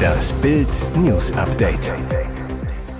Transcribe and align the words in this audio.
Das 0.00 0.32
Bild 0.34 0.68
News 0.96 1.32
Update. 1.32 1.92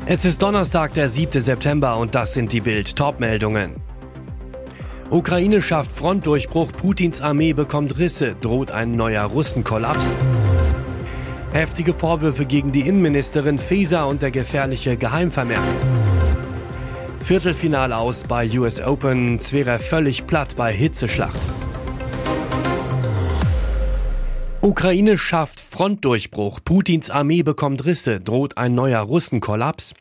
Es 0.07 0.25
ist 0.25 0.43
Donnerstag, 0.43 0.95
der 0.95 1.09
7. 1.09 1.41
September 1.41 1.97
und 1.97 2.15
das 2.15 2.35
sind 2.35 2.53
die 2.53 2.61
Bild 2.61 2.97
Topmeldungen. 2.97 3.77
Ukraine 5.11 5.61
schafft 5.61 5.93
Frontdurchbruch, 5.93 6.73
Putins 6.73 7.21
Armee 7.21 7.53
bekommt 7.53 7.99
Risse, 7.99 8.37
droht 8.41 8.71
ein 8.71 8.93
neuer 8.97 9.25
Russenkollaps. 9.25 10.15
Heftige 11.53 11.95
Vorwürfe 11.95 12.47
gegen 12.47 12.71
die 12.71 12.87
Innenministerin 12.87 13.59
Faeser 13.59 14.07
und 14.07 14.23
der 14.23 14.31
gefährliche 14.31 14.97
Geheimvermerk. 14.97 15.63
Viertelfinale 17.23 17.97
aus 17.97 18.25
bei 18.25 18.49
US 18.59 18.81
Open, 18.81 19.41
Zverev 19.41 19.85
völlig 19.85 20.27
platt 20.27 20.57
bei 20.57 20.73
Hitzeschlacht. 20.73 21.41
Ukraine 24.63 25.17
schafft 25.17 25.59
Frontdurchbruch, 25.59 26.61
Putins 26.63 27.09
Armee 27.09 27.43
bekommt 27.43 27.87
Risse, 27.87 28.21
droht 28.21 28.59
ein 28.59 28.75
neuer 28.75 29.01
Russenkollaps. 29.01 29.95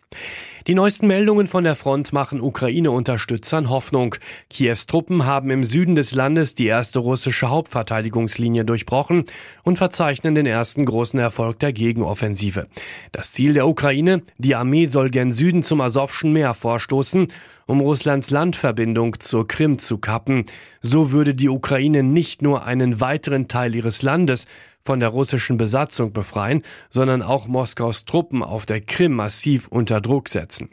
Die 0.69 0.75
neuesten 0.75 1.07
Meldungen 1.07 1.47
von 1.47 1.63
der 1.63 1.75
Front 1.75 2.13
machen 2.13 2.39
Ukraine-Unterstützern 2.39 3.71
Hoffnung. 3.71 4.13
Kiews 4.51 4.85
Truppen 4.85 5.25
haben 5.25 5.49
im 5.49 5.63
Süden 5.63 5.95
des 5.95 6.13
Landes 6.13 6.53
die 6.53 6.67
erste 6.67 6.99
russische 6.99 7.49
Hauptverteidigungslinie 7.49 8.65
durchbrochen 8.65 9.25
und 9.63 9.77
verzeichnen 9.79 10.35
den 10.35 10.45
ersten 10.45 10.85
großen 10.85 11.19
Erfolg 11.19 11.57
der 11.57 11.73
Gegenoffensive. 11.73 12.67
Das 13.11 13.33
Ziel 13.33 13.53
der 13.53 13.67
Ukraine, 13.67 14.21
die 14.37 14.53
Armee 14.53 14.85
soll 14.85 15.09
gen 15.09 15.31
Süden 15.31 15.63
zum 15.63 15.81
Asowschen 15.81 16.33
Meer 16.33 16.53
vorstoßen, 16.53 17.29
um 17.65 17.81
Russlands 17.81 18.29
Landverbindung 18.29 19.19
zur 19.19 19.47
Krim 19.47 19.79
zu 19.79 19.97
kappen. 19.97 20.45
So 20.83 21.11
würde 21.11 21.33
die 21.33 21.49
Ukraine 21.49 22.03
nicht 22.03 22.43
nur 22.43 22.65
einen 22.65 23.01
weiteren 23.01 23.47
Teil 23.47 23.73
ihres 23.73 24.03
Landes, 24.03 24.45
von 24.89 24.99
der 24.99 25.09
russischen 25.09 25.57
Besatzung 25.57 26.13
befreien, 26.13 26.63
sondern 26.89 27.21
auch 27.21 27.45
Moskaus 27.45 28.05
Truppen 28.05 28.41
auf 28.41 28.65
der 28.65 28.81
Krim 28.81 29.13
massiv 29.13 29.67
unter 29.67 30.01
Druck 30.01 30.29
setzen. 30.29 30.69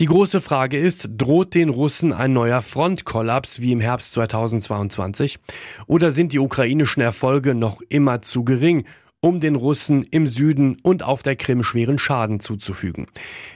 Die 0.00 0.04
große 0.04 0.42
Frage 0.42 0.78
ist, 0.78 1.08
droht 1.16 1.54
den 1.54 1.70
Russen 1.70 2.12
ein 2.12 2.34
neuer 2.34 2.60
Frontkollaps 2.60 3.62
wie 3.62 3.72
im 3.72 3.80
Herbst 3.80 4.12
2022? 4.12 5.38
Oder 5.86 6.12
sind 6.12 6.34
die 6.34 6.40
ukrainischen 6.40 7.00
Erfolge 7.00 7.54
noch 7.54 7.80
immer 7.88 8.20
zu 8.20 8.44
gering, 8.44 8.84
um 9.20 9.40
den 9.40 9.56
Russen 9.56 10.04
im 10.04 10.28
Süden 10.28 10.76
und 10.82 11.02
auf 11.02 11.22
der 11.22 11.34
Krim 11.34 11.64
schweren 11.64 11.98
Schaden 11.98 12.38
zuzufügen. 12.38 13.06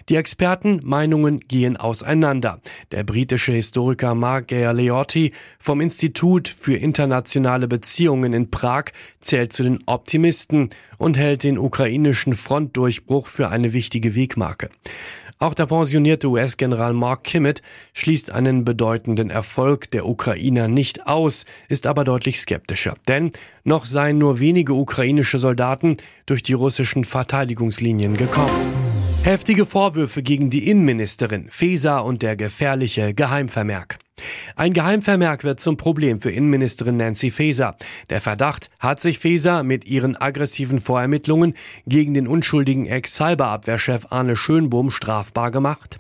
Die 0.09 0.17
Expertenmeinungen 0.17 1.39
gehen 1.41 1.77
auseinander. 1.77 2.61
Der 2.91 3.05
britische 3.05 3.53
Historiker 3.53 4.17
Mark 4.17 4.49
Galeotti 4.49 5.33
vom 5.61 5.81
Institut 5.81 6.49
für 6.49 6.77
internationale 6.77 7.69
Beziehungen 7.69 8.33
in 8.33 8.51
Prag 8.51 8.87
zählt 9.21 9.53
zu 9.53 9.63
den 9.63 9.79
Optimisten 9.87 10.71
und 10.99 11.17
hält 11.17 11.45
den 11.45 11.59
ukrainischen 11.59 12.35
Frontdurchbruch 12.35 13.29
für 13.29 13.49
eine 13.49 13.73
wichtige 13.73 14.17
Wegmarke. 14.17 14.69
Auch 15.43 15.55
der 15.55 15.67
pensionierte 15.67 16.29
US-General 16.29 16.93
Mark 16.93 17.25
Kimmett 17.25 17.63
schließt 17.95 18.31
einen 18.31 18.65
bedeutenden 18.65 19.29
Erfolg 19.29 19.91
der 19.91 20.07
Ukrainer 20.07 20.69
nicht 20.69 21.09
aus, 21.09 21.47
ist 21.69 21.89
aber 21.89 22.05
deutlich 22.05 22.41
skeptischer. 22.41 22.95
Denn 23.09 23.33
noch 23.65 23.85
seien 23.85 24.19
nur 24.19 24.39
wenige 24.39 24.75
ukrainische 24.75 25.41
Soldaten 25.41 25.97
durch 26.27 26.45
die 26.45 26.53
russischen 26.53 27.05
Verteidigungslinien 27.05 28.17
gekommen. 28.17 28.53
Heftige 29.25 29.67
Vorwürfe 29.67 30.23
gegen 30.23 30.49
die 30.49 30.71
Innenministerin, 30.71 31.49
Feser 31.51 32.05
und 32.05 32.23
der 32.23 32.37
gefährliche 32.37 33.13
Geheimvermerk. 33.13 33.99
Ein 34.57 34.73
Geheimvermerk 34.73 35.45
wird 35.45 35.61
zum 35.61 35.77
Problem 35.77 36.21
für 36.21 36.31
Innenministerin 36.31 36.97
Nancy 36.97 37.31
Faeser. 37.31 37.77
Der 38.11 38.21
Verdacht 38.21 38.71
hat 38.79 39.01
sich 39.01 39.19
Faeser 39.19 39.63
mit 39.63 39.85
ihren 39.85 40.17
aggressiven 40.17 40.81
Vorermittlungen 40.81 41.55
gegen 41.87 42.15
den 42.15 42.27
unschuldigen 42.27 42.87
Ex-Cyberabwehrchef 42.87 44.07
Arne 44.11 44.37
Schönbohm 44.37 44.91
strafbar 44.91 45.51
gemacht. 45.51 45.99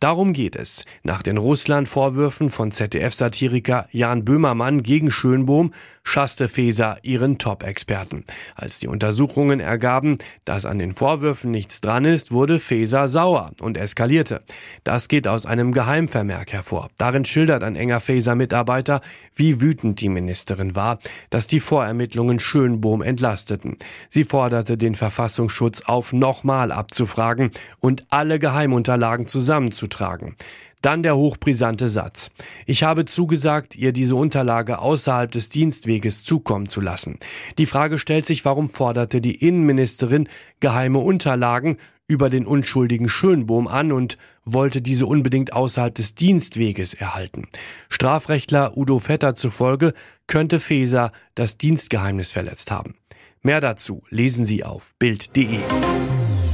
Darum 0.00 0.32
geht 0.32 0.56
es. 0.56 0.84
Nach 1.02 1.22
den 1.22 1.36
Russland-Vorwürfen 1.36 2.50
von 2.50 2.72
ZDF-Satiriker 2.72 3.86
Jan 3.90 4.24
Böhmermann 4.24 4.82
gegen 4.82 5.10
Schönbohm 5.10 5.72
schasste 6.04 6.48
Faeser 6.48 6.98
ihren 7.02 7.38
Top-Experten. 7.38 8.24
Als 8.54 8.80
die 8.80 8.88
Untersuchungen 8.88 9.60
ergaben, 9.60 10.18
dass 10.44 10.66
an 10.66 10.78
den 10.78 10.94
Vorwürfen 10.94 11.50
nichts 11.50 11.80
dran 11.80 12.04
ist, 12.04 12.32
wurde 12.32 12.60
Faeser 12.60 13.08
sauer 13.08 13.52
und 13.60 13.76
eskalierte. 13.76 14.42
Das 14.84 15.08
geht 15.08 15.28
aus 15.28 15.46
einem 15.46 15.72
Geheimvermerk 15.72 16.52
hervor. 16.52 16.88
Darin 16.98 17.24
schildert 17.24 17.61
schildert 17.62 17.64
ein 17.64 17.76
enger 17.76 18.00
Faeser-Mitarbeiter, 18.00 19.00
wie 19.34 19.60
wütend 19.60 20.00
die 20.00 20.08
Ministerin 20.08 20.74
war, 20.74 20.98
dass 21.30 21.46
die 21.46 21.60
Vorermittlungen 21.60 22.40
Schönbohm 22.40 23.02
entlasteten. 23.02 23.76
Sie 24.08 24.24
forderte 24.24 24.76
den 24.76 24.94
Verfassungsschutz 24.94 25.82
auf, 25.82 26.12
nochmal 26.12 26.72
abzufragen 26.72 27.50
und 27.80 28.04
alle 28.10 28.38
Geheimunterlagen 28.38 29.26
zusammenzutragen. 29.26 30.36
Dann 30.82 31.04
der 31.04 31.16
hochbrisante 31.16 31.88
Satz. 31.88 32.32
Ich 32.66 32.82
habe 32.82 33.04
zugesagt, 33.04 33.76
ihr 33.76 33.92
diese 33.92 34.16
Unterlage 34.16 34.80
außerhalb 34.80 35.30
des 35.30 35.48
Dienstweges 35.48 36.24
zukommen 36.24 36.68
zu 36.68 36.80
lassen. 36.80 37.18
Die 37.58 37.66
Frage 37.66 38.00
stellt 38.00 38.26
sich, 38.26 38.44
warum 38.44 38.68
forderte 38.68 39.20
die 39.20 39.36
Innenministerin 39.36 40.28
geheime 40.58 40.98
Unterlagen 40.98 41.76
über 42.12 42.28
den 42.28 42.46
unschuldigen 42.46 43.08
Schönbohm 43.08 43.66
an 43.66 43.90
und 43.90 44.18
wollte 44.44 44.82
diese 44.82 45.06
unbedingt 45.06 45.54
außerhalb 45.54 45.94
des 45.94 46.14
Dienstweges 46.14 46.92
erhalten. 46.92 47.48
Strafrechtler 47.88 48.76
Udo 48.76 48.98
Vetter 48.98 49.34
zufolge 49.34 49.94
könnte 50.26 50.60
Feser 50.60 51.10
das 51.34 51.56
Dienstgeheimnis 51.56 52.30
verletzt 52.30 52.70
haben. 52.70 52.96
Mehr 53.40 53.62
dazu 53.62 54.02
lesen 54.10 54.44
Sie 54.44 54.62
auf 54.62 54.94
Bild.de. 54.98 55.60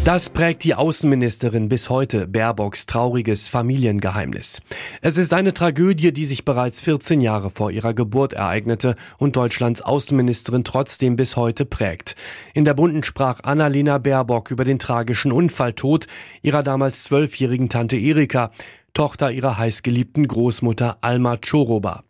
Das 0.08 0.30
prägt 0.30 0.64
die 0.64 0.74
Außenministerin 0.74 1.68
bis 1.68 1.90
heute, 1.90 2.26
Baerbocks 2.26 2.86
trauriges 2.86 3.50
Familiengeheimnis. 3.50 4.62
Es 5.02 5.18
ist 5.18 5.34
eine 5.34 5.52
Tragödie, 5.52 6.14
die 6.14 6.24
sich 6.24 6.46
bereits 6.46 6.80
14 6.80 7.20
Jahre 7.20 7.50
vor 7.50 7.70
ihrer 7.70 7.92
Geburt 7.92 8.32
ereignete 8.32 8.96
und 9.18 9.36
Deutschlands 9.36 9.82
Außenministerin 9.82 10.64
trotzdem 10.64 11.16
bis 11.16 11.36
heute 11.36 11.66
prägt. 11.66 12.16
In 12.54 12.64
der 12.64 12.72
Bunden 12.72 13.04
sprach 13.04 13.40
Annalena 13.42 13.98
Baerbock 13.98 14.50
über 14.50 14.64
den 14.64 14.78
tragischen 14.78 15.30
Unfalltod 15.30 16.06
ihrer 16.40 16.62
damals 16.62 17.04
zwölfjährigen 17.04 17.68
Tante 17.68 17.98
Erika, 17.98 18.50
Tochter 18.94 19.30
ihrer 19.30 19.58
heißgeliebten 19.58 20.26
Großmutter 20.26 20.96
Alma 21.02 21.36
Choroba. 21.36 22.02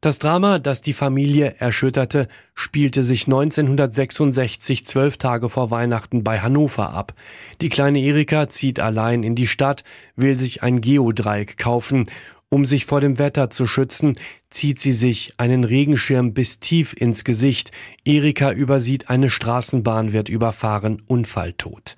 Das 0.00 0.20
Drama, 0.20 0.60
das 0.60 0.80
die 0.80 0.92
Familie 0.92 1.56
erschütterte, 1.58 2.28
spielte 2.54 3.02
sich 3.02 3.26
1966 3.26 4.86
zwölf 4.86 5.16
Tage 5.16 5.48
vor 5.48 5.72
Weihnachten 5.72 6.22
bei 6.22 6.38
Hannover 6.38 6.90
ab. 6.90 7.14
Die 7.60 7.68
kleine 7.68 7.98
Erika 7.98 8.48
zieht 8.48 8.78
allein 8.78 9.24
in 9.24 9.34
die 9.34 9.48
Stadt, 9.48 9.82
will 10.14 10.38
sich 10.38 10.62
ein 10.62 10.80
Geodreieck 10.80 11.58
kaufen. 11.58 12.04
Um 12.48 12.64
sich 12.64 12.86
vor 12.86 13.00
dem 13.00 13.18
Wetter 13.18 13.50
zu 13.50 13.66
schützen, 13.66 14.16
zieht 14.50 14.80
sie 14.80 14.92
sich 14.92 15.32
einen 15.36 15.64
Regenschirm 15.64 16.32
bis 16.32 16.60
tief 16.60 16.94
ins 16.96 17.24
Gesicht. 17.24 17.72
Erika 18.04 18.52
übersieht 18.52 19.10
eine 19.10 19.30
Straßenbahn, 19.30 20.12
wird 20.12 20.28
überfahren, 20.28 21.02
Unfalltot. 21.08 21.96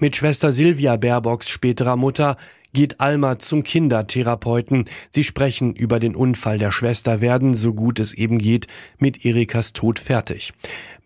Mit 0.00 0.16
Schwester 0.16 0.52
Silvia 0.52 0.96
Baerbocks 0.96 1.50
späterer 1.50 1.96
Mutter 1.96 2.36
geht 2.72 3.00
Alma 3.00 3.38
zum 3.38 3.62
Kindertherapeuten. 3.62 4.86
Sie 5.10 5.24
sprechen 5.24 5.74
über 5.74 6.00
den 6.00 6.14
Unfall 6.14 6.58
der 6.58 6.72
Schwester, 6.72 7.20
werden, 7.20 7.54
so 7.54 7.74
gut 7.74 8.00
es 8.00 8.14
eben 8.14 8.38
geht, 8.38 8.66
mit 8.98 9.24
Erikas 9.24 9.72
Tod 9.72 9.98
fertig. 9.98 10.52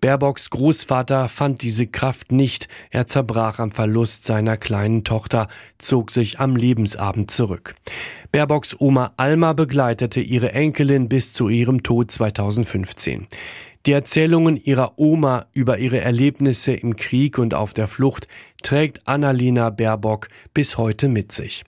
Baerbocks 0.01 0.51
Großvater 0.51 1.29
fand 1.29 1.63
diese 1.63 1.87
Kraft 1.87 2.31
nicht. 2.31 2.69
Er 2.91 3.07
zerbrach 3.07 3.59
am 3.59 3.71
Verlust 3.71 4.25
seiner 4.25 4.57
kleinen 4.57 5.05
Tochter, 5.05 5.49
zog 5.79 6.11
sich 6.11 6.39
am 6.39 6.55
Lebensabend 6.55 7.31
zurück. 7.31 7.75
Baerbocks 8.31 8.77
Oma 8.79 9.15
Alma 9.17 9.53
begleitete 9.53 10.21
ihre 10.21 10.53
Enkelin 10.53 11.09
bis 11.09 11.33
zu 11.33 11.49
ihrem 11.49 11.83
Tod 11.83 12.11
2015. 12.11 13.27
Die 13.87 13.93
Erzählungen 13.93 14.57
ihrer 14.57 14.99
Oma 14.99 15.47
über 15.55 15.79
ihre 15.79 16.01
Erlebnisse 16.01 16.73
im 16.73 16.97
Krieg 16.97 17.39
und 17.39 17.55
auf 17.55 17.73
der 17.73 17.87
Flucht 17.87 18.27
trägt 18.65 19.07
Annalena 19.07 19.71
Baerbock 19.71 20.27
bis 20.53 20.77
heute 20.77 21.09
mit 21.09 21.31
sich. 21.31 21.63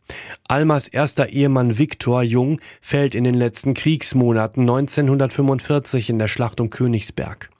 Almas 0.48 0.88
erster 0.88 1.28
Ehemann 1.28 1.78
Viktor 1.78 2.24
Jung 2.24 2.60
fällt 2.80 3.14
in 3.14 3.22
den 3.22 3.36
letzten 3.36 3.72
Kriegsmonaten 3.72 4.62
1945 4.62 6.10
in 6.10 6.18
der 6.18 6.26
Schlacht 6.26 6.60
um 6.60 6.70
Königsberg. 6.70 7.50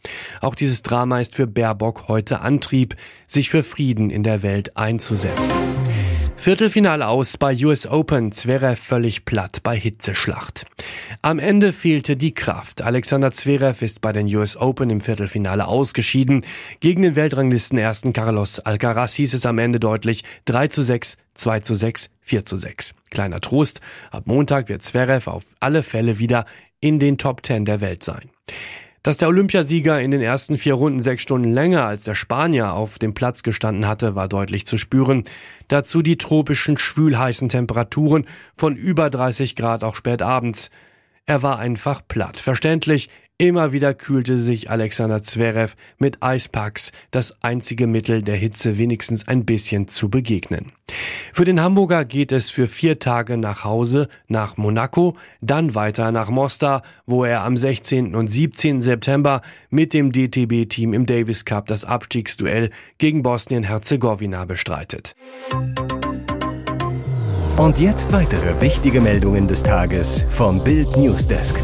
Auch 0.40 0.56
dieses 0.56 0.82
Drama 0.82 1.20
ist 1.20 1.36
für 1.36 1.46
Baerbock 1.46 2.08
heute 2.08 2.40
Antrieb, 2.40 2.96
sich 3.28 3.50
für 3.50 3.62
Frieden 3.62 4.10
in 4.10 4.24
der 4.24 4.42
Welt 4.42 4.76
einzusetzen. 4.76 5.56
Viertelfinale 6.34 7.06
aus 7.06 7.36
bei 7.36 7.54
US 7.64 7.86
Open, 7.86 8.32
Zverev 8.32 8.80
völlig 8.80 9.24
platt 9.24 9.60
bei 9.62 9.76
Hitzeschlacht. 9.76 10.66
Am 11.22 11.38
Ende 11.38 11.72
fehlte 11.72 12.16
die 12.16 12.32
Kraft. 12.32 12.82
Alexander 12.82 13.32
Zverev 13.32 13.84
ist 13.84 14.00
bei 14.00 14.12
den 14.12 14.26
US 14.36 14.56
Open 14.56 14.90
im 14.90 15.00
Viertelfinale 15.00 15.66
ausgeschieden. 15.66 16.44
Gegen 16.80 17.02
den 17.02 17.16
Weltranglisten 17.16 17.78
ersten 17.78 18.12
Carlos 18.12 18.60
Alcaraz 18.60 19.14
hieß 19.14 19.34
es 19.34 19.46
am 19.46 19.58
Ende 19.58 19.80
deutlich 19.80 20.24
3 20.44 20.68
zu 20.68 20.82
6, 20.82 21.16
2 21.34 21.60
zu 21.60 21.74
6, 21.74 22.10
4 22.20 22.44
zu 22.44 22.56
6. 22.56 22.94
Kleiner 23.10 23.40
Trost, 23.40 23.80
ab 24.10 24.24
Montag 24.26 24.68
wird 24.68 24.82
Zverev 24.82 25.30
auf 25.30 25.44
alle 25.60 25.82
Fälle 25.82 26.18
wieder 26.18 26.44
in 26.80 26.98
den 26.98 27.18
Top 27.18 27.44
10 27.44 27.64
der 27.64 27.80
Welt 27.80 28.02
sein. 28.02 28.30
Dass 29.02 29.16
der 29.16 29.28
Olympiasieger 29.28 30.00
in 30.00 30.10
den 30.10 30.20
ersten 30.20 30.58
vier 30.58 30.74
Runden 30.74 31.00
sechs 31.00 31.22
Stunden 31.22 31.52
länger 31.52 31.86
als 31.86 32.02
der 32.02 32.14
Spanier 32.14 32.74
auf 32.74 32.98
dem 32.98 33.14
Platz 33.14 33.42
gestanden 33.42 33.86
hatte, 33.86 34.14
war 34.14 34.28
deutlich 34.28 34.66
zu 34.66 34.76
spüren. 34.76 35.24
Dazu 35.68 36.02
die 36.02 36.18
tropischen 36.18 36.76
schwülheißen 36.76 37.48
Temperaturen 37.48 38.26
von 38.56 38.76
über 38.76 39.08
30 39.08 39.56
Grad 39.56 39.84
auch 39.84 39.96
spät 39.96 40.20
abends. 40.20 40.70
Er 41.28 41.42
war 41.42 41.58
einfach 41.58 42.00
platt. 42.08 42.38
Verständlich, 42.38 43.10
immer 43.36 43.70
wieder 43.70 43.92
kühlte 43.92 44.38
sich 44.38 44.70
Alexander 44.70 45.20
Zverev 45.20 45.74
mit 45.98 46.22
Eispacks, 46.22 46.90
das 47.10 47.42
einzige 47.42 47.86
Mittel 47.86 48.22
der 48.22 48.36
Hitze 48.36 48.78
wenigstens 48.78 49.28
ein 49.28 49.44
bisschen 49.44 49.88
zu 49.88 50.08
begegnen. 50.08 50.72
Für 51.34 51.44
den 51.44 51.60
Hamburger 51.60 52.06
geht 52.06 52.32
es 52.32 52.48
für 52.48 52.66
vier 52.66 52.98
Tage 52.98 53.36
nach 53.36 53.62
Hause, 53.62 54.08
nach 54.26 54.56
Monaco, 54.56 55.18
dann 55.42 55.74
weiter 55.74 56.12
nach 56.12 56.30
Mostar, 56.30 56.80
wo 57.04 57.26
er 57.26 57.44
am 57.44 57.58
16. 57.58 58.14
und 58.14 58.28
17. 58.28 58.80
September 58.80 59.42
mit 59.68 59.92
dem 59.92 60.12
DTB-Team 60.12 60.94
im 60.94 61.04
Davis 61.04 61.44
Cup 61.44 61.66
das 61.66 61.84
Abstiegsduell 61.84 62.70
gegen 62.96 63.22
Bosnien-Herzegowina 63.22 64.46
bestreitet. 64.46 65.14
Und 67.58 67.80
jetzt 67.80 68.12
weitere 68.12 68.60
wichtige 68.60 69.00
Meldungen 69.00 69.48
des 69.48 69.64
Tages 69.64 70.24
vom 70.30 70.62
Bild 70.62 70.96
Newsdesk. 70.96 71.60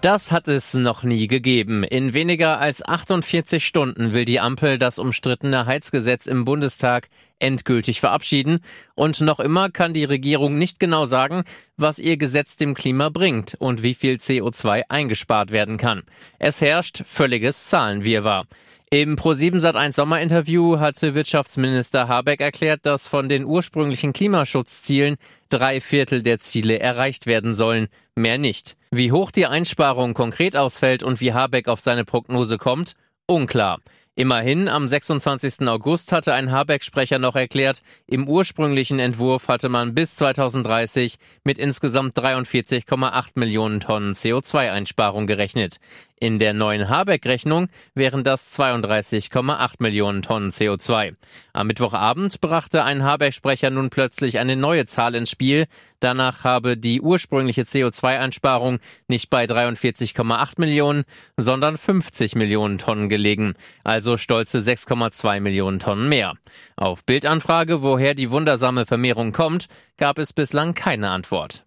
Das 0.00 0.32
hat 0.32 0.48
es 0.48 0.74
noch 0.74 1.04
nie 1.04 1.28
gegeben. 1.28 1.84
In 1.84 2.12
weniger 2.12 2.58
als 2.58 2.84
48 2.84 3.64
Stunden 3.64 4.12
will 4.14 4.24
die 4.24 4.40
Ampel 4.40 4.78
das 4.78 4.98
umstrittene 4.98 5.64
Heizgesetz 5.64 6.26
im 6.26 6.44
Bundestag 6.44 7.08
endgültig 7.38 8.00
verabschieden. 8.00 8.58
Und 8.96 9.20
noch 9.20 9.38
immer 9.38 9.70
kann 9.70 9.94
die 9.94 10.04
Regierung 10.04 10.58
nicht 10.58 10.80
genau 10.80 11.04
sagen, 11.04 11.44
was 11.76 12.00
ihr 12.00 12.16
Gesetz 12.16 12.56
dem 12.56 12.74
Klima 12.74 13.10
bringt 13.10 13.54
und 13.60 13.84
wie 13.84 13.94
viel 13.94 14.16
CO2 14.16 14.82
eingespart 14.88 15.52
werden 15.52 15.76
kann. 15.76 16.02
Es 16.40 16.60
herrscht 16.60 17.04
völliges 17.06 17.68
Zahlenwirrwarr. 17.68 18.46
Im 18.94 19.16
Pro7 19.16 19.60
Sat1 19.60 19.96
Sommerinterview 19.96 20.78
hatte 20.78 21.16
Wirtschaftsminister 21.16 22.06
Habeck 22.06 22.40
erklärt, 22.40 22.86
dass 22.86 23.08
von 23.08 23.28
den 23.28 23.44
ursprünglichen 23.44 24.12
Klimaschutzzielen 24.12 25.16
drei 25.48 25.80
Viertel 25.80 26.22
der 26.22 26.38
Ziele 26.38 26.78
erreicht 26.78 27.26
werden 27.26 27.54
sollen, 27.56 27.88
mehr 28.14 28.38
nicht. 28.38 28.76
Wie 28.92 29.10
hoch 29.10 29.32
die 29.32 29.46
Einsparung 29.46 30.14
konkret 30.14 30.54
ausfällt 30.54 31.02
und 31.02 31.20
wie 31.20 31.32
Habeck 31.32 31.66
auf 31.66 31.80
seine 31.80 32.04
Prognose 32.04 32.56
kommt, 32.56 32.94
unklar. 33.26 33.80
Immerhin, 34.16 34.68
am 34.68 34.86
26. 34.86 35.66
August 35.66 36.12
hatte 36.12 36.34
ein 36.34 36.52
Habeck-Sprecher 36.52 37.18
noch 37.18 37.34
erklärt, 37.34 37.82
im 38.06 38.28
ursprünglichen 38.28 39.00
Entwurf 39.00 39.48
hatte 39.48 39.68
man 39.68 39.92
bis 39.92 40.14
2030 40.14 41.16
mit 41.42 41.58
insgesamt 41.58 42.16
43,8 42.16 43.30
Millionen 43.34 43.80
Tonnen 43.80 44.12
CO2-Einsparung 44.12 45.26
gerechnet. 45.26 45.78
In 46.20 46.38
der 46.38 46.54
neuen 46.54 46.88
Habeck-Rechnung 46.88 47.68
wären 47.96 48.22
das 48.22 48.56
32,8 48.56 49.74
Millionen 49.80 50.22
Tonnen 50.22 50.50
CO2. 50.50 51.16
Am 51.52 51.66
Mittwochabend 51.66 52.40
brachte 52.40 52.84
ein 52.84 53.02
Habeck-Sprecher 53.02 53.70
nun 53.70 53.90
plötzlich 53.90 54.38
eine 54.38 54.54
neue 54.54 54.86
Zahl 54.86 55.16
ins 55.16 55.30
Spiel. 55.30 55.66
Danach 56.04 56.44
habe 56.44 56.76
die 56.76 57.00
ursprüngliche 57.00 57.62
CO2-Einsparung 57.62 58.78
nicht 59.08 59.30
bei 59.30 59.46
43,8 59.46 60.60
Millionen, 60.60 61.04
sondern 61.38 61.78
50 61.78 62.34
Millionen 62.34 62.76
Tonnen 62.76 63.08
gelegen, 63.08 63.54
also 63.84 64.18
stolze 64.18 64.58
6,2 64.58 65.40
Millionen 65.40 65.78
Tonnen 65.78 66.10
mehr. 66.10 66.34
Auf 66.76 67.06
Bildanfrage, 67.06 67.80
woher 67.80 68.14
die 68.14 68.30
wundersame 68.30 68.84
Vermehrung 68.84 69.32
kommt, 69.32 69.68
gab 69.96 70.18
es 70.18 70.34
bislang 70.34 70.74
keine 70.74 71.08
Antwort. 71.08 71.64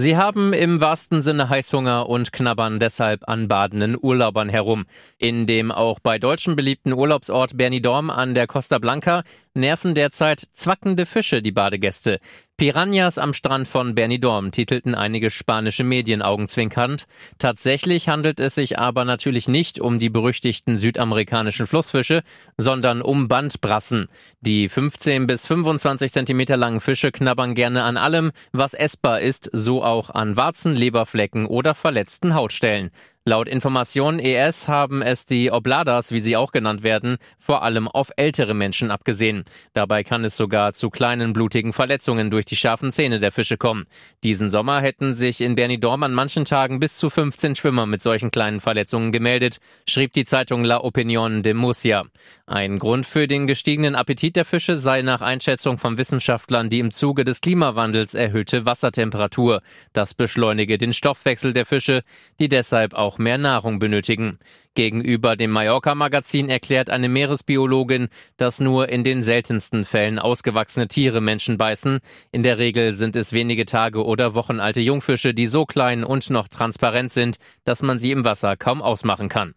Sie 0.00 0.16
haben 0.16 0.54
im 0.54 0.80
wahrsten 0.80 1.20
Sinne 1.20 1.50
Heißhunger 1.50 2.08
und 2.08 2.32
knabbern 2.32 2.80
deshalb 2.80 3.28
an 3.28 3.48
badenden 3.48 3.98
Urlaubern 4.00 4.48
herum. 4.48 4.86
In 5.18 5.46
dem 5.46 5.70
auch 5.70 6.00
bei 6.00 6.18
Deutschen 6.18 6.56
beliebten 6.56 6.94
Urlaubsort 6.94 7.58
Bernidorm 7.58 8.08
an 8.08 8.32
der 8.34 8.46
Costa 8.46 8.78
Blanca 8.78 9.24
nerven 9.52 9.94
derzeit 9.94 10.48
zwackende 10.54 11.04
Fische 11.04 11.42
die 11.42 11.52
Badegäste. 11.52 12.18
Piranhas 12.60 13.16
am 13.16 13.32
Strand 13.32 13.68
von 13.68 13.94
Bernidorm 13.94 14.50
titelten 14.50 14.94
einige 14.94 15.30
spanische 15.30 15.82
Medien 15.82 16.20
augenzwinkernd. 16.20 17.06
Tatsächlich 17.38 18.10
handelt 18.10 18.38
es 18.38 18.54
sich 18.54 18.78
aber 18.78 19.06
natürlich 19.06 19.48
nicht 19.48 19.80
um 19.80 19.98
die 19.98 20.10
berüchtigten 20.10 20.76
südamerikanischen 20.76 21.66
Flussfische, 21.66 22.22
sondern 22.58 23.00
um 23.00 23.28
Bandbrassen. 23.28 24.08
Die 24.42 24.68
15 24.68 25.26
bis 25.26 25.46
25 25.46 26.12
Zentimeter 26.12 26.58
langen 26.58 26.80
Fische 26.80 27.12
knabbern 27.12 27.54
gerne 27.54 27.82
an 27.82 27.96
allem, 27.96 28.30
was 28.52 28.74
essbar 28.74 29.22
ist, 29.22 29.48
so 29.54 29.82
auch 29.82 30.10
an 30.10 30.36
Warzen, 30.36 30.76
Leberflecken 30.76 31.46
oder 31.46 31.74
verletzten 31.74 32.34
Hautstellen. 32.34 32.90
Laut 33.26 33.48
Information 33.48 34.18
ES 34.18 34.66
haben 34.66 35.02
es 35.02 35.26
die 35.26 35.52
Obladas, 35.52 36.10
wie 36.10 36.20
sie 36.20 36.38
auch 36.38 36.52
genannt 36.52 36.82
werden, 36.82 37.18
vor 37.38 37.62
allem 37.62 37.86
auf 37.86 38.10
ältere 38.16 38.54
Menschen 38.54 38.90
abgesehen. 38.90 39.44
Dabei 39.74 40.04
kann 40.04 40.24
es 40.24 40.38
sogar 40.38 40.72
zu 40.72 40.88
kleinen 40.88 41.34
blutigen 41.34 41.74
Verletzungen 41.74 42.30
durch 42.30 42.46
die 42.46 42.56
scharfen 42.56 42.92
Zähne 42.92 43.20
der 43.20 43.30
Fische 43.30 43.58
kommen. 43.58 43.84
Diesen 44.24 44.50
Sommer 44.50 44.80
hätten 44.80 45.12
sich 45.12 45.42
in 45.42 45.54
Bernidorm 45.54 46.02
an 46.02 46.14
manchen 46.14 46.46
Tagen 46.46 46.80
bis 46.80 46.96
zu 46.96 47.10
15 47.10 47.56
Schwimmer 47.56 47.84
mit 47.84 48.02
solchen 48.02 48.30
kleinen 48.30 48.60
Verletzungen 48.60 49.12
gemeldet, 49.12 49.58
schrieb 49.86 50.14
die 50.14 50.24
Zeitung 50.24 50.64
La 50.64 50.82
Opinion 50.82 51.42
de 51.42 51.52
Murcia. 51.52 52.04
Ein 52.52 52.80
Grund 52.80 53.06
für 53.06 53.28
den 53.28 53.46
gestiegenen 53.46 53.94
Appetit 53.94 54.34
der 54.34 54.44
Fische 54.44 54.76
sei 54.76 55.02
nach 55.02 55.20
Einschätzung 55.20 55.78
von 55.78 55.98
Wissenschaftlern 55.98 56.68
die 56.68 56.80
im 56.80 56.90
Zuge 56.90 57.22
des 57.22 57.42
Klimawandels 57.42 58.14
erhöhte 58.14 58.66
Wassertemperatur. 58.66 59.62
Das 59.92 60.14
beschleunige 60.14 60.76
den 60.76 60.92
Stoffwechsel 60.92 61.52
der 61.52 61.64
Fische, 61.64 62.02
die 62.40 62.48
deshalb 62.48 62.94
auch 62.94 63.18
mehr 63.18 63.38
Nahrung 63.38 63.78
benötigen. 63.78 64.40
Gegenüber 64.74 65.36
dem 65.36 65.52
Mallorca-Magazin 65.52 66.50
erklärt 66.50 66.90
eine 66.90 67.08
Meeresbiologin, 67.08 68.08
dass 68.36 68.58
nur 68.58 68.88
in 68.88 69.04
den 69.04 69.22
seltensten 69.22 69.84
Fällen 69.84 70.18
ausgewachsene 70.18 70.88
Tiere 70.88 71.20
Menschen 71.20 71.56
beißen. 71.56 72.00
In 72.32 72.42
der 72.42 72.58
Regel 72.58 72.94
sind 72.94 73.14
es 73.14 73.32
wenige 73.32 73.64
Tage 73.64 74.04
oder 74.04 74.34
Wochen 74.34 74.58
alte 74.58 74.80
Jungfische, 74.80 75.34
die 75.34 75.46
so 75.46 75.66
klein 75.66 76.02
und 76.02 76.28
noch 76.30 76.48
transparent 76.48 77.12
sind, 77.12 77.36
dass 77.62 77.84
man 77.84 78.00
sie 78.00 78.10
im 78.10 78.24
Wasser 78.24 78.56
kaum 78.56 78.82
ausmachen 78.82 79.28
kann. 79.28 79.54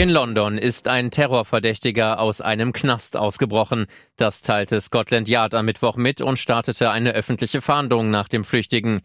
In 0.00 0.08
London 0.08 0.56
ist 0.56 0.88
ein 0.88 1.10
Terrorverdächtiger 1.10 2.20
aus 2.20 2.40
einem 2.40 2.72
Knast 2.72 3.18
ausgebrochen. 3.18 3.84
Das 4.16 4.40
teilte 4.40 4.80
Scotland 4.80 5.28
Yard 5.28 5.54
am 5.54 5.66
Mittwoch 5.66 5.96
mit 5.96 6.22
und 6.22 6.38
startete 6.38 6.90
eine 6.90 7.12
öffentliche 7.12 7.60
Fahndung 7.60 8.08
nach 8.08 8.26
dem 8.26 8.42
Flüchtigen. 8.42 9.02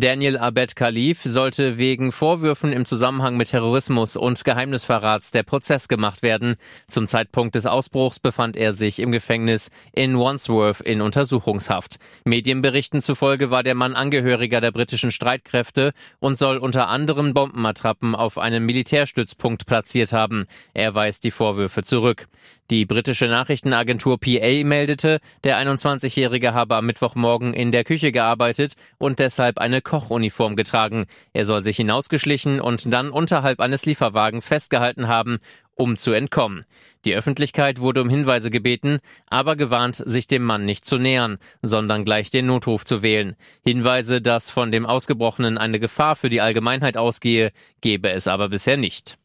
Daniel 0.00 0.38
Abed 0.38 0.76
Khalif 0.76 1.22
sollte 1.24 1.76
wegen 1.76 2.12
Vorwürfen 2.12 2.72
im 2.72 2.84
Zusammenhang 2.84 3.36
mit 3.36 3.48
Terrorismus 3.48 4.14
und 4.14 4.44
Geheimnisverrats 4.44 5.32
der 5.32 5.42
Prozess 5.42 5.88
gemacht 5.88 6.22
werden. 6.22 6.54
Zum 6.86 7.08
Zeitpunkt 7.08 7.56
des 7.56 7.66
Ausbruchs 7.66 8.20
befand 8.20 8.56
er 8.56 8.74
sich 8.74 9.00
im 9.00 9.10
Gefängnis 9.10 9.72
in 9.92 10.16
Wandsworth 10.16 10.82
in 10.82 11.00
Untersuchungshaft. 11.00 11.96
Medienberichten 12.24 13.02
zufolge 13.02 13.50
war 13.50 13.64
der 13.64 13.74
Mann 13.74 13.96
Angehöriger 13.96 14.60
der 14.60 14.70
britischen 14.70 15.10
Streitkräfte 15.10 15.92
und 16.20 16.38
soll 16.38 16.58
unter 16.58 16.86
anderem 16.86 17.34
Bombenattrappen 17.34 18.14
auf 18.14 18.38
einem 18.38 18.64
Militärstützpunkt 18.66 19.66
platziert 19.66 20.12
haben. 20.12 20.46
Er 20.74 20.94
weist 20.94 21.24
die 21.24 21.32
Vorwürfe 21.32 21.82
zurück. 21.82 22.28
Die 22.70 22.84
britische 22.84 23.28
Nachrichtenagentur 23.28 24.20
PA 24.20 24.62
meldete, 24.62 25.20
der 25.42 25.58
21-Jährige 25.58 26.52
habe 26.52 26.76
am 26.76 26.84
Mittwochmorgen 26.84 27.54
in 27.54 27.72
der 27.72 27.82
Küche 27.82 28.12
gearbeitet 28.12 28.74
und 28.98 29.20
deshalb 29.20 29.58
eine 29.58 29.80
Kochuniform 29.80 30.54
getragen. 30.54 31.06
Er 31.32 31.46
soll 31.46 31.62
sich 31.62 31.78
hinausgeschlichen 31.78 32.60
und 32.60 32.92
dann 32.92 33.08
unterhalb 33.10 33.60
eines 33.60 33.86
Lieferwagens 33.86 34.48
festgehalten 34.48 35.08
haben, 35.08 35.38
um 35.76 35.96
zu 35.96 36.12
entkommen. 36.12 36.66
Die 37.06 37.14
Öffentlichkeit 37.14 37.80
wurde 37.80 38.02
um 38.02 38.10
Hinweise 38.10 38.50
gebeten, 38.50 38.98
aber 39.30 39.56
gewarnt, 39.56 40.02
sich 40.04 40.26
dem 40.26 40.42
Mann 40.42 40.66
nicht 40.66 40.84
zu 40.84 40.98
nähern, 40.98 41.38
sondern 41.62 42.04
gleich 42.04 42.30
den 42.30 42.44
Notruf 42.44 42.84
zu 42.84 43.02
wählen. 43.02 43.34
Hinweise, 43.64 44.20
dass 44.20 44.50
von 44.50 44.72
dem 44.72 44.84
Ausgebrochenen 44.84 45.56
eine 45.56 45.80
Gefahr 45.80 46.16
für 46.16 46.28
die 46.28 46.42
Allgemeinheit 46.42 46.98
ausgehe, 46.98 47.52
gebe 47.80 48.10
es 48.10 48.28
aber 48.28 48.50
bisher 48.50 48.76
nicht. 48.76 49.16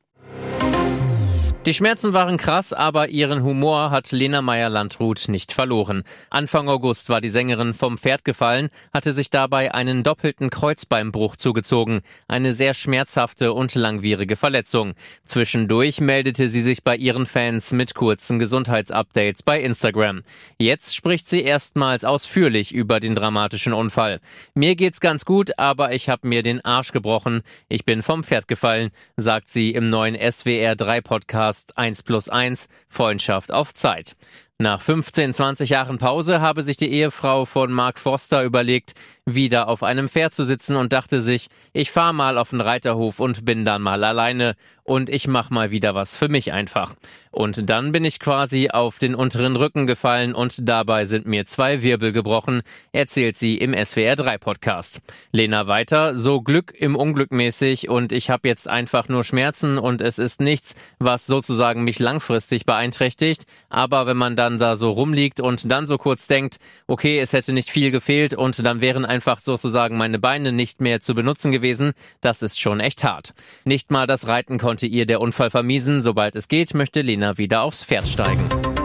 Die 1.66 1.74
Schmerzen 1.74 2.12
waren 2.12 2.36
krass, 2.36 2.74
aber 2.74 3.08
ihren 3.08 3.42
Humor 3.42 3.90
hat 3.90 4.12
Lena 4.12 4.42
Meyer-Landrut 4.42 5.30
nicht 5.30 5.54
verloren. 5.54 6.04
Anfang 6.30 6.68
August 6.68 7.08
war 7.08 7.22
die 7.22 7.30
Sängerin 7.30 7.74
vom 7.74 7.98
Pferd 7.98 8.26
gefallen, 8.26 8.68
hatte 8.94 9.14
sich 9.14 9.30
dabei 9.30 9.74
einen 9.74 10.04
doppelten 10.04 10.50
Kreuzbeinbruch 10.50 11.38
zugezogen. 11.38 12.02
Eine 12.28 12.52
sehr 12.52 12.74
schmerzhafte 12.74 13.54
und 13.54 13.76
langwierige 13.76 14.36
Verletzung. 14.36 14.96
Zwischendurch 15.24 16.02
meldete 16.02 16.50
sie 16.50 16.60
sich 16.60 16.84
bei 16.84 16.98
ihren 16.98 17.26
Fans 17.26 17.72
mit 17.72 17.96
kurzen 17.96 18.40
Gesundheitsupdates 18.40 19.42
bei 19.42 19.62
Instagram. 19.62 20.24
Jetzt 20.58 20.94
spricht 20.94 21.28
sie 21.28 21.44
erstmals 21.44 22.04
ausführlich 22.04 22.74
über 22.74 23.00
den 23.00 23.16
dramatischen 23.16 23.72
Unfall. 23.72 24.20
Mir 24.54 24.76
geht's 24.76 25.00
ganz 25.00 25.24
gut, 25.24 25.58
aber 25.58 25.94
ich 25.94 26.10
habe 26.10 26.28
mir 26.28 26.44
den 26.44 26.60
Arsch 26.66 26.92
gebrochen. 26.92 27.42
Ich 27.70 27.86
bin 27.86 28.04
vom 28.04 28.26
Pferd 28.26 28.50
gefallen, 28.50 28.92
sagt 29.16 29.48
sie 29.48 29.72
im 29.72 29.88
neuen 29.88 30.18
SWR 30.30 30.76
3 30.76 31.00
Podcast 31.00 31.53
Podcast 31.54 31.78
1 31.78 32.04
plus 32.04 32.30
1 32.30 32.68
Freundschaft 32.90 33.52
auf 33.52 33.74
Zeit. 33.74 34.16
Nach 34.64 34.82
15, 34.82 35.34
20 35.34 35.72
Jahren 35.72 35.98
Pause 35.98 36.40
habe 36.40 36.64
sich 36.64 36.78
die 36.78 36.90
Ehefrau 36.90 37.44
von 37.44 37.70
Mark 37.70 38.00
Forster 38.00 38.46
überlegt, 38.46 38.94
wieder 39.26 39.68
auf 39.68 39.84
einem 39.84 40.08
Pferd 40.08 40.34
zu 40.34 40.46
sitzen 40.46 40.78
und 40.78 40.94
dachte 40.94 41.20
sich, 41.22 41.48
ich 41.74 41.92
fahr 41.92 42.14
mal 42.14 42.38
auf 42.38 42.50
den 42.50 42.62
Reiterhof 42.62 43.20
und 43.20 43.46
bin 43.46 43.66
dann 43.66 43.82
mal 43.82 44.04
alleine 44.04 44.56
und 44.84 45.10
ich 45.10 45.28
mach 45.28 45.50
mal 45.50 45.72
wieder 45.72 45.96
was 45.96 46.18
für 46.18 46.28
mich 46.28 46.52
einfach. 46.52 46.94
Und 47.32 47.70
dann 47.70 47.94
bin 47.94 48.04
ich 48.04 48.20
quasi 48.20 48.70
auf 48.70 49.00
den 49.00 49.16
unteren 49.16 49.56
Rücken 49.56 49.88
gefallen 49.88 50.36
und 50.36 50.68
dabei 50.68 51.06
sind 51.06 51.26
mir 51.26 51.46
zwei 51.46 51.82
Wirbel 51.82 52.12
gebrochen, 52.12 52.62
erzählt 52.92 53.38
sie 53.38 53.58
im 53.58 53.74
SWR 53.74 54.18
3 54.18 54.38
Podcast. 54.38 55.02
Lena 55.32 55.68
weiter, 55.68 56.16
so 56.16 56.42
Glück 56.42 56.74
im 56.78 56.98
Unglück 56.98 57.32
mäßig 57.32 57.88
und 57.90 58.12
ich 58.12 58.30
habe 58.30 58.50
jetzt 58.50 58.68
einfach 58.68 59.08
nur 59.08 59.24
Schmerzen 59.24 59.78
und 59.78 60.02
es 60.02 60.20
ist 60.20 60.42
nichts, 60.42 60.76
was 61.00 61.26
sozusagen 61.26 61.86
mich 61.86 62.00
langfristig 62.00 62.66
beeinträchtigt, 62.66 63.46
aber 63.70 64.06
wenn 64.06 64.18
man 64.18 64.36
dann 64.54 64.60
da 64.60 64.76
so 64.76 64.92
rumliegt 64.92 65.40
und 65.40 65.70
dann 65.72 65.88
so 65.88 65.98
kurz 65.98 66.28
denkt, 66.28 66.58
okay, 66.88 67.20
es 67.20 67.34
hätte 67.34 67.54
nicht 67.54 67.70
viel 67.70 67.92
gefehlt 67.92 68.34
und 68.34 68.64
dann 68.66 68.82
wären 68.82 69.06
einfach 69.06 69.40
sozusagen 69.40 69.98
meine 69.98 70.20
Beine 70.20 70.52
nicht 70.52 70.82
mehr 70.82 71.00
zu 71.00 71.16
benutzen 71.16 71.52
gewesen, 71.52 71.94
das 72.22 72.42
ist 72.42 72.60
schon 72.60 72.80
echt 72.80 73.04
hart. 73.04 73.34
Nicht 73.64 73.92
mal 73.92 74.08
das 74.08 74.28
Reiten 74.28 74.60
konnte 74.60 74.88
ihr 74.88 75.06
der 75.06 75.22
Unfall 75.22 75.50
vermiesen, 75.50 76.02
sobald 76.02 76.36
es 76.36 76.48
geht, 76.48 76.74
möchte 76.74 77.02
Lena 77.02 77.38
wieder 77.38 77.64
aufs 77.64 77.84
Pferd 77.84 78.08
steigen. 78.08 78.83